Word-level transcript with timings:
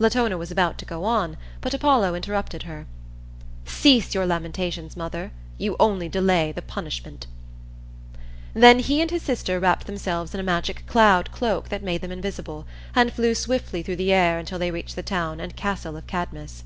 Latona 0.00 0.36
was 0.36 0.50
about 0.50 0.76
to 0.78 0.84
go 0.84 1.04
on, 1.04 1.36
but 1.60 1.72
Apollo 1.72 2.16
interrupted 2.16 2.64
her: 2.64 2.86
"Cease 3.64 4.12
your 4.12 4.26
lamentations, 4.26 4.96
mother; 4.96 5.30
you 5.56 5.76
only 5.78 6.08
delay 6.08 6.50
the 6.50 6.60
punishment." 6.60 7.28
Then 8.54 8.80
he 8.80 9.00
and 9.00 9.08
his 9.08 9.22
sister 9.22 9.60
wrapped 9.60 9.86
themselves 9.86 10.34
in 10.34 10.40
a 10.40 10.42
magic 10.42 10.84
cloud 10.88 11.30
cloak 11.30 11.68
that 11.68 11.84
made 11.84 12.00
them 12.00 12.10
invisible, 12.10 12.66
and 12.96 13.12
flew 13.12 13.36
swiftly 13.36 13.84
through 13.84 13.94
the 13.94 14.12
air 14.12 14.36
until 14.40 14.58
they 14.58 14.72
reached 14.72 14.96
the 14.96 15.02
town 15.04 15.38
and 15.38 15.54
castle 15.54 15.96
of 15.96 16.08
Cadmus. 16.08 16.64